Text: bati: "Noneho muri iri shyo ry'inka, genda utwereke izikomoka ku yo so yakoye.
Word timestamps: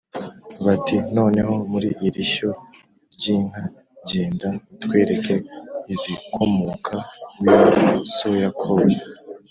bati: 0.65 0.95
"Noneho 1.17 1.53
muri 1.71 1.89
iri 2.07 2.23
shyo 2.33 2.49
ry'inka, 3.15 3.61
genda 4.07 4.49
utwereke 4.73 5.35
izikomoka 5.93 6.95
ku 7.31 7.41
yo 7.51 7.59
so 8.15 8.31
yakoye. 8.43 8.97